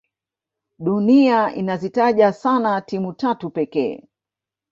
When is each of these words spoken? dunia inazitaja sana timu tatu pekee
dunia 0.79 1.55
inazitaja 1.55 2.33
sana 2.33 2.81
timu 2.81 3.13
tatu 3.13 3.49
pekee 3.49 4.07